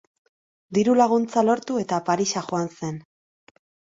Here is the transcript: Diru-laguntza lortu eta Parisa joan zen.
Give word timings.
Diru-laguntza 0.77 1.43
lortu 1.49 1.77
eta 1.83 1.99
Parisa 2.09 2.43
joan 2.47 2.73
zen. 2.79 2.97